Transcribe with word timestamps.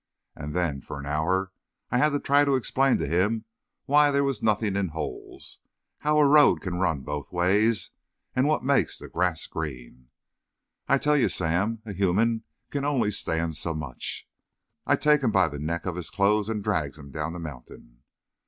And 0.35 0.55
then, 0.55 0.81
for 0.81 0.99
an 0.99 1.05
hour 1.05 1.51
I 1.91 1.99
had 1.99 2.09
to 2.09 2.19
try 2.19 2.43
to 2.43 2.55
explain 2.55 2.97
to 2.97 3.05
him 3.05 3.45
why 3.85 4.09
there 4.09 4.23
was 4.23 4.41
nothin' 4.41 4.75
in 4.75 4.87
holes, 4.87 5.59
how 5.99 6.17
a 6.17 6.25
road 6.25 6.59
can 6.61 6.79
run 6.79 7.01
both 7.01 7.31
ways 7.31 7.91
and 8.35 8.47
what 8.47 8.63
makes 8.63 8.97
the 8.97 9.07
grass 9.07 9.45
green. 9.45 10.07
I 10.87 10.97
tell 10.97 11.15
you, 11.15 11.29
Sam, 11.29 11.83
a 11.85 11.93
human 11.93 12.45
can 12.71 12.83
only 12.83 13.11
stand 13.11 13.57
so 13.57 13.75
much. 13.75 14.27
I 14.87 14.95
takes 14.95 15.23
him 15.23 15.29
by 15.29 15.47
the 15.47 15.59
neck 15.59 15.85
of 15.85 15.97
his 15.97 16.09
clothes 16.09 16.49
and 16.49 16.63
drags 16.63 16.97
him 16.97 17.11
down 17.11 17.33
the 17.33 17.39
mountain. 17.39 18.01